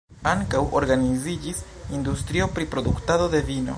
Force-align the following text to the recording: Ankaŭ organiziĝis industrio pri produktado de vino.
Ankaŭ 0.29 0.61
organiziĝis 0.79 1.59
industrio 1.99 2.49
pri 2.57 2.67
produktado 2.73 3.29
de 3.37 3.43
vino. 3.53 3.69